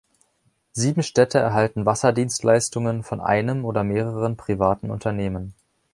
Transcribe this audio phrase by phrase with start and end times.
[0.71, 5.53] Sieben Städte erhalten Wasserdienstleistungen von einem oder mehreren privaten Unternehmen.